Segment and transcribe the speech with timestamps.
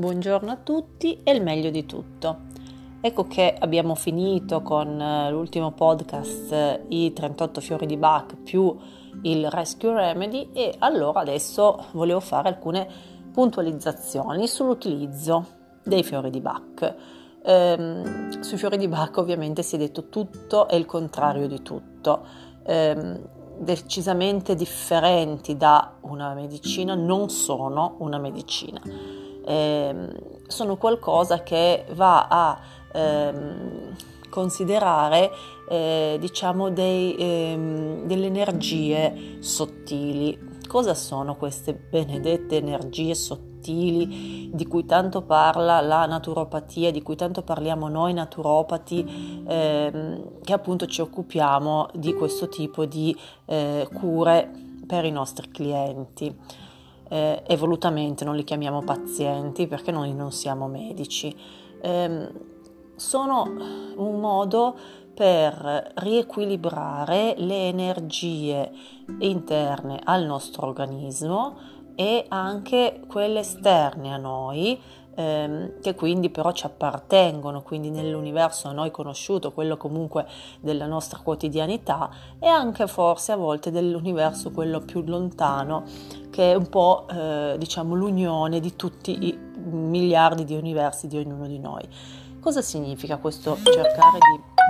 [0.00, 2.44] Buongiorno a tutti e il meglio di tutto.
[3.02, 8.74] Ecco che abbiamo finito con eh, l'ultimo podcast eh, i 38 fiori di Bach più
[9.24, 12.88] il Rescue Remedy e allora adesso volevo fare alcune
[13.30, 15.46] puntualizzazioni sull'utilizzo
[15.84, 16.94] dei fiori di Bach.
[17.44, 22.24] Ehm, sui fiori di Bach ovviamente si è detto tutto e il contrario di tutto.
[22.64, 23.20] Ehm,
[23.58, 29.94] decisamente differenti da una medicina non sono una medicina eh,
[30.46, 32.60] sono qualcosa che va a
[32.92, 33.96] ehm,
[34.28, 35.30] considerare
[35.68, 40.58] eh, diciamo dei, ehm, delle energie sottili.
[40.68, 47.42] Cosa sono queste benedette energie sottili di cui tanto parla la naturopatia, di cui tanto
[47.42, 53.14] parliamo noi naturopati ehm, che appunto ci occupiamo di questo tipo di
[53.46, 54.48] eh, cure
[54.86, 56.34] per i nostri clienti?
[57.10, 61.34] Eh, e volutamente non li chiamiamo pazienti perché noi non siamo medici.
[61.82, 62.28] Eh,
[62.94, 63.42] sono
[63.96, 64.76] un modo
[65.14, 68.70] per riequilibrare le energie
[69.18, 71.56] interne al nostro organismo
[71.94, 74.80] e anche quelle esterne a noi
[75.20, 80.26] ehm, che quindi però ci appartengono, quindi nell'universo a noi conosciuto, quello comunque
[80.60, 85.84] della nostra quotidianità e anche forse a volte dell'universo quello più lontano
[86.30, 91.46] che è un po' eh, diciamo l'unione di tutti i miliardi di universi di ognuno
[91.46, 91.86] di noi.
[92.40, 94.60] Cosa significa questo cercare di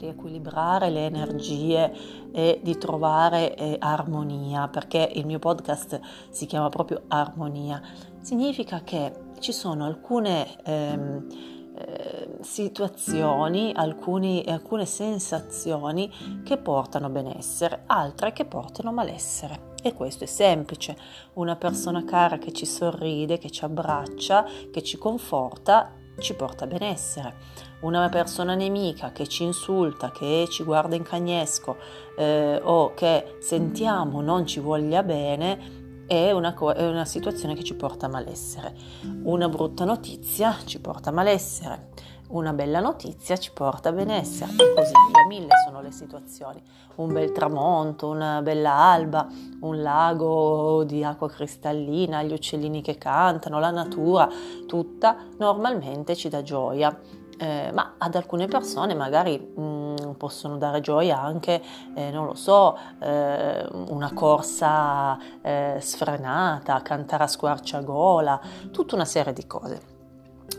[0.00, 1.92] riequilibrare le energie
[2.32, 7.80] e di trovare eh, armonia, perché il mio podcast si chiama proprio armonia.
[8.20, 11.26] Significa che ci sono alcune ehm,
[11.74, 16.12] eh, situazioni, alcuni, alcune sensazioni
[16.44, 19.68] che portano benessere, altre che portano malessere.
[19.82, 20.96] E questo è semplice.
[21.34, 27.34] Una persona cara che ci sorride, che ci abbraccia, che ci conforta, ci porta benessere.
[27.80, 31.78] Una persona nemica che ci insulta, che ci guarda in cagnesco
[32.18, 35.79] eh, o che sentiamo non ci voglia bene,
[36.10, 38.74] è una, co- è una situazione che ci porta a malessere.
[39.22, 41.90] Una brutta notizia ci porta a malessere,
[42.30, 45.26] una bella notizia ci porta a benessere e così via.
[45.28, 46.60] Mille sono le situazioni.
[46.96, 49.28] Un bel tramonto, una bella alba,
[49.60, 54.28] un lago di acqua cristallina, gli uccellini che cantano, la natura,
[54.66, 56.98] tutta normalmente ci dà gioia
[57.40, 61.62] eh, ma ad alcune persone magari mh, mm, possono dare gioia anche,
[61.94, 68.40] eh, non lo so, eh, una corsa eh, sfrenata, cantare a squarciagola,
[68.70, 69.98] tutta una serie di cose.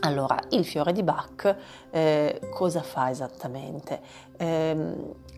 [0.00, 1.56] Allora, il fiore di Bach
[1.90, 4.00] eh, cosa fa esattamente?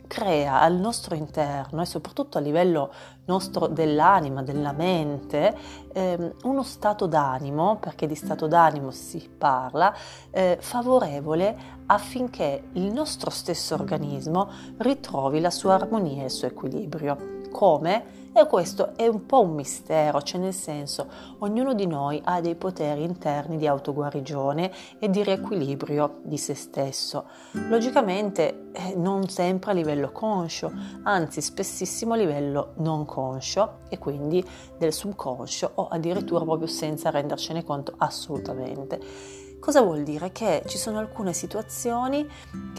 [0.06, 2.92] Crea al nostro interno e soprattutto a livello
[3.26, 5.56] nostro dell'anima, della mente,
[5.92, 9.94] eh, uno stato d'animo, perché di stato d'animo si parla,
[10.30, 11.56] eh, favorevole
[11.86, 17.40] affinché il nostro stesso organismo ritrovi la sua armonia e il suo equilibrio.
[17.50, 18.23] Come?
[18.36, 21.06] E questo è un po' un mistero, cioè nel senso,
[21.38, 27.26] ognuno di noi ha dei poteri interni di autoguarigione e di riequilibrio di se stesso.
[27.68, 30.72] Logicamente eh, non sempre a livello conscio,
[31.04, 34.44] anzi spessissimo a livello non conscio e quindi
[34.76, 39.43] del subconscio o addirittura proprio senza rendercene conto assolutamente.
[39.64, 40.30] Cosa vuol dire?
[40.30, 42.28] Che ci sono alcune situazioni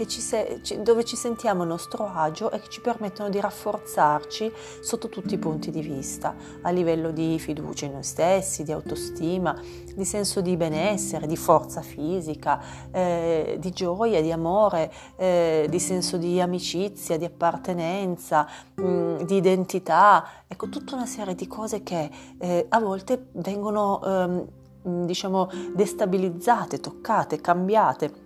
[0.05, 4.51] ci se, dove ci sentiamo a nostro agio e che ci permettono di rafforzarci
[4.81, 9.59] sotto tutti i punti di vista, a livello di fiducia in noi stessi, di autostima,
[9.95, 16.17] di senso di benessere, di forza fisica, eh, di gioia, di amore, eh, di senso
[16.17, 22.11] di amicizia, di appartenenza, mh, mm, di identità, ecco tutta una serie di cose che
[22.37, 24.03] eh, a volte vengono...
[24.05, 24.47] Ehm,
[24.85, 28.23] diciamo destabilizzate, toccate, cambiate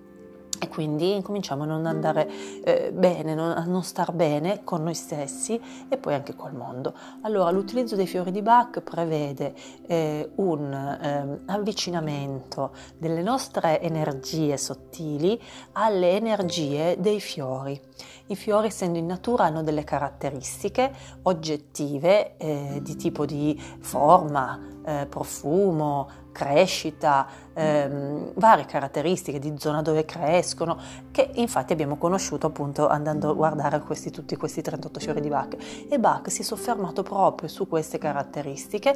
[0.61, 2.29] e quindi cominciamo a non andare
[2.63, 6.93] eh, bene, non, a non star bene con noi stessi e poi anche col mondo.
[7.21, 9.53] Allora l'utilizzo dei fiori di Bach prevede
[9.87, 15.41] eh, un eh, avvicinamento delle nostre energie sottili
[15.73, 17.79] alle energie dei fiori.
[18.29, 20.93] I fiori essendo in natura hanno delle caratteristiche
[21.23, 30.05] oggettive eh, di tipo di forma, eh, profumo, crescita, ehm, varie caratteristiche di zona dove
[30.05, 30.77] crescono,
[31.09, 35.57] che infatti abbiamo conosciuto appunto andando a guardare questi, tutti questi 38 fiori di Bach.
[35.89, 38.95] E Bach si è soffermato proprio su queste caratteristiche,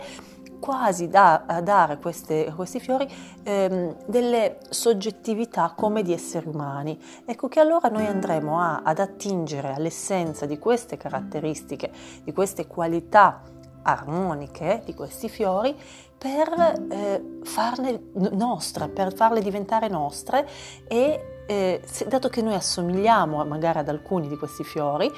[0.63, 3.05] quasi da a dare queste, a questi fiori
[3.43, 6.97] ehm, delle soggettività come di esseri umani.
[7.25, 11.91] Ecco che allora noi andremo a, ad attingere all'essenza di queste caratteristiche,
[12.23, 13.41] di queste qualità
[13.85, 15.75] armoniche di questi fiori
[16.17, 20.47] per eh, farle nostre, per farle diventare nostre
[20.87, 25.11] e eh, se, dato che noi assomigliamo magari ad alcuni di questi fiori,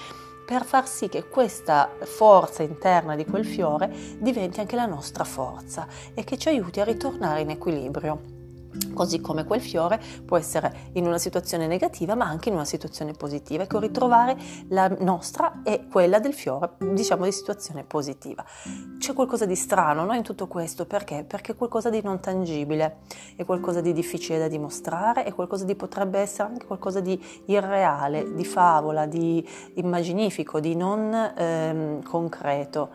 [0.48, 5.88] per far sì che questa forza interna di quel fiore diventi anche la nostra forza
[6.14, 8.35] e che ci aiuti a ritornare in equilibrio.
[8.94, 13.14] Così come quel fiore può essere in una situazione negativa ma anche in una situazione
[13.14, 13.64] positiva.
[13.64, 14.38] Ecco, ritrovare
[14.70, 18.44] la nostra e quella del fiore, diciamo di situazione positiva.
[18.98, 21.26] C'è qualcosa di strano no, in tutto questo, perché?
[21.28, 22.98] Perché è qualcosa di non tangibile,
[23.36, 28.34] è qualcosa di difficile da dimostrare, è qualcosa di potrebbe essere anche qualcosa di irreale,
[28.34, 32.90] di favola, di immaginifico, di non ehm, concreto.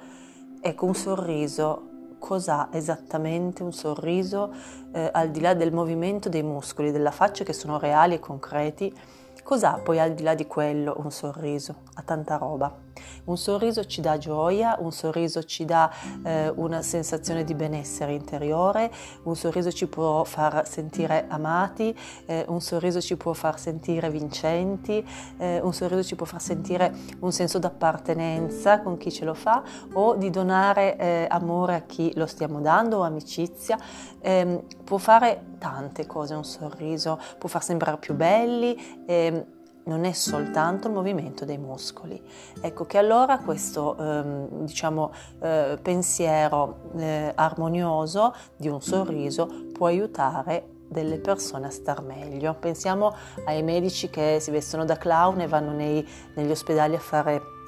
[0.60, 1.89] Ecco, un sorriso
[2.20, 4.52] cos'ha esattamente un sorriso
[4.92, 8.94] eh, al di là del movimento dei muscoli della faccia che sono reali e concreti,
[9.42, 11.82] cos'ha poi al di là di quello un sorriso?
[11.94, 12.88] Ha tanta roba.
[13.24, 15.90] Un sorriso ci dà gioia, un sorriso ci dà
[16.22, 18.90] eh, una sensazione di benessere interiore,
[19.24, 21.96] un sorriso ci può far sentire amati,
[22.26, 25.06] eh, un sorriso ci può far sentire vincenti,
[25.38, 29.62] eh, un sorriso ci può far sentire un senso d'appartenenza con chi ce lo fa
[29.92, 33.78] o di donare eh, amore a chi lo stiamo dando o amicizia.
[34.20, 39.39] Ehm, può fare tante cose un sorriso, può far sembrare più belli ehm,
[39.84, 42.20] non è soltanto il movimento dei muscoli.
[42.60, 50.78] Ecco che allora questo ehm, diciamo, eh, pensiero eh, armonioso di un sorriso può aiutare
[50.88, 52.54] delle persone a star meglio.
[52.54, 57.58] Pensiamo ai medici che si vestono da clown e vanno nei, negli ospedali a fare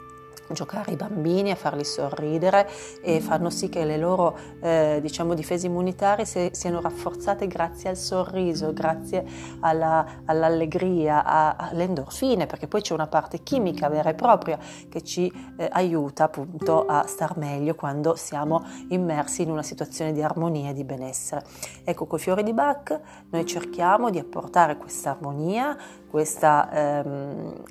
[0.50, 2.68] giocare i bambini, a farli sorridere
[3.02, 7.96] e fanno sì che le loro eh, diciamo, difese immunitarie si, siano rafforzate grazie al
[7.96, 9.24] sorriso, grazie
[9.60, 11.90] alla, all'allegria, a, alle
[12.46, 14.58] perché poi c'è una parte chimica vera e propria
[14.88, 20.22] che ci eh, aiuta appunto a star meglio quando siamo immersi in una situazione di
[20.22, 21.44] armonia e di benessere.
[21.84, 22.98] Ecco, con i fiori di Bach
[23.30, 25.76] noi cerchiamo di apportare questa armonia,
[26.08, 27.62] questa ehm,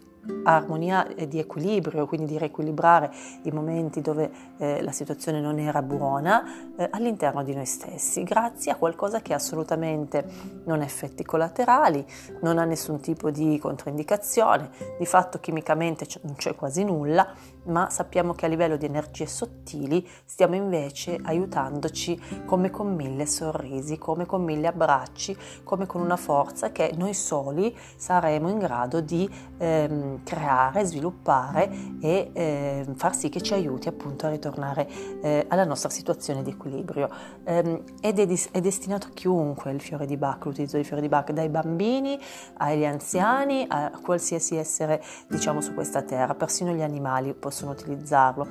[0.44, 3.12] armonia e di equilibrio, quindi di riequilibrare
[3.44, 6.44] i momenti dove eh, la situazione non era buona
[6.78, 10.26] eh, all'interno di noi stessi, grazie a qualcosa che assolutamente
[10.66, 12.06] non ha effetti collaterali,
[12.42, 17.28] non ha nessun tipo di controindicazione, di fatto chimicamente non c'è quasi nulla,
[17.64, 23.98] ma sappiamo che a livello di energie sottili stiamo invece aiutandoci come con mille sorrisi,
[23.98, 29.30] come con mille abbracci, come con una forza che noi soli saremo in grado di
[29.58, 31.70] ehm, creare, sviluppare
[32.02, 34.88] e eh, far sì che ci aiuti appunto a ritornare
[35.22, 37.10] eh, alla nostra situazione di equilibrio.
[37.44, 41.02] Eh, ed è, dis- è, destinato a chiunque il fiore di Bach, l'utilizzo del fiore
[41.02, 42.20] di Bach, dai bambini
[42.58, 48.48] agli anziani, a qualsiasi essere diciamo su questa terra, persino gli animali possono utilizzarlo.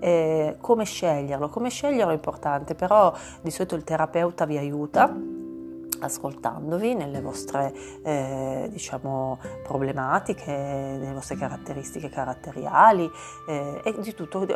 [0.00, 1.48] Eh, come sceglierlo?
[1.48, 5.32] Come sceglierlo è importante, però di solito il terapeuta vi aiuta
[6.04, 7.72] ascoltandovi nelle vostre
[8.02, 13.10] eh, diciamo, problematiche, nelle vostre caratteristiche caratteriali
[13.48, 14.46] eh, e tutto,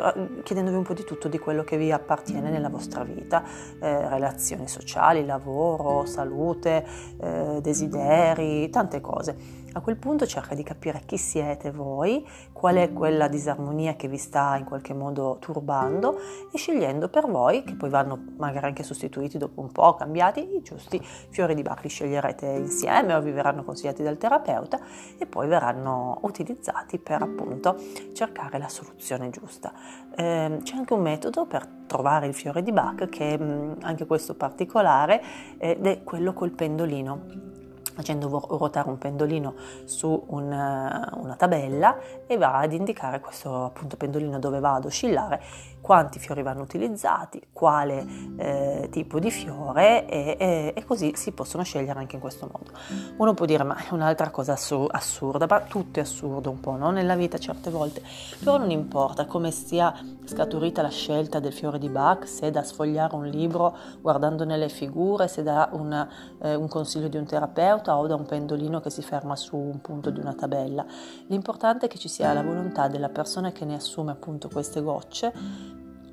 [0.43, 3.43] chiedendovi un po' di tutto di quello che vi appartiene nella vostra vita,
[3.79, 6.85] eh, relazioni sociali, lavoro, salute,
[7.19, 9.58] eh, desideri, tante cose.
[9.71, 14.17] A quel punto cerca di capire chi siete voi, qual è quella disarmonia che vi
[14.17, 16.17] sta in qualche modo turbando
[16.51, 20.61] e scegliendo per voi, che poi vanno magari anche sostituiti dopo un po', cambiati, i
[20.63, 20.99] giusti
[21.29, 24.79] fiori di Bach li sceglierete insieme o vi verranno consigliati dal terapeuta
[25.19, 27.75] e poi verranno utilizzati per appunto
[28.13, 29.71] cercare la soluzione giusta.
[30.15, 33.39] Eh, c'è anche un metodo per trovare il fiore di Bach che è
[33.81, 35.21] anche questo particolare
[35.59, 37.57] ed è quello col pendolino
[37.99, 44.39] facendo ruotare un pendolino su un, una tabella e va ad indicare questo appunto pendolino
[44.39, 45.41] dove va ad oscillare
[45.81, 48.05] quanti fiori vanno utilizzati, quale
[48.37, 52.71] eh, tipo di fiore e, e, e, così si possono scegliere anche in questo modo.
[53.17, 56.91] Uno può dire ma è un'altra cosa assurda, ma tutto è assurdo un po', no?
[56.91, 58.01] Nella vita certe volte,
[58.39, 59.93] però non importa come sia
[60.25, 65.27] scaturita la scelta del fiore di Bach, se da sfogliare un libro guardandone le figure,
[65.27, 65.69] se da
[66.41, 69.81] eh, un consiglio di un terapeuta o da un pendolino che si ferma su un
[69.81, 70.85] punto di una tabella.
[71.27, 75.33] L'importante è che ci sia la volontà della persona che ne assume appunto queste gocce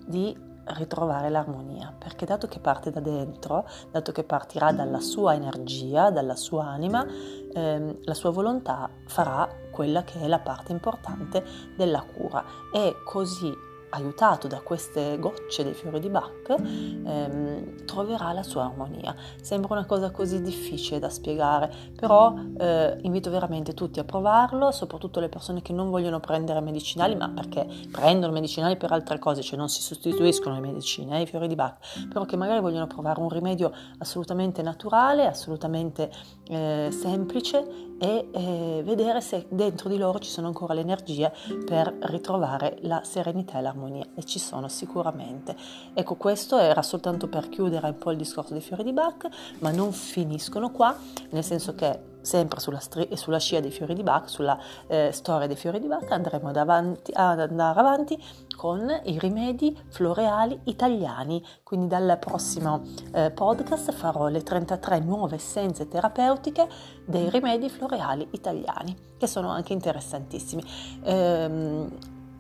[0.07, 6.11] di ritrovare l'armonia, perché dato che parte da dentro, dato che partirà dalla sua energia,
[6.11, 7.07] dalla sua anima,
[7.53, 11.45] ehm, la sua volontà farà quella che è la parte importante
[11.77, 13.55] della cura e così
[13.91, 19.15] aiutato da queste gocce dei fiori di Bach, ehm, troverà la sua armonia.
[19.41, 25.21] Sembra una cosa così difficile da spiegare, però eh, invito veramente tutti a provarlo, soprattutto
[25.21, 29.59] le persone che non vogliono prendere medicinali, ma perché prendono medicinali per altre cose, cioè
[29.59, 33.21] non si sostituiscono le medicine, eh, i fiori di Bach, però che magari vogliono provare
[33.21, 36.11] un rimedio assolutamente naturale, assolutamente
[36.49, 41.33] eh, semplice e eh, vedere se dentro di loro ci sono ancora le energie
[41.65, 45.57] per ritrovare la serenità e l'armonia e ci sono sicuramente.
[45.95, 49.29] Ecco, questo era soltanto per chiudere un po' il discorso dei fiori di Bach,
[49.61, 50.97] ma non finiscono qua,
[51.31, 55.47] nel senso che sempre sulla, stri- sulla scia dei fiori di Bach, sulla eh, storia
[55.47, 58.21] dei fiori di Bach, andremo ad, avanti, ad andare avanti
[58.57, 61.43] con i rimedi floreali italiani.
[61.63, 66.69] Quindi dal prossimo eh, podcast farò le 33 nuove essenze terapeutiche
[67.05, 70.65] dei rimedi floreali italiani, che sono anche interessantissimi.
[71.05, 71.89] Ehm,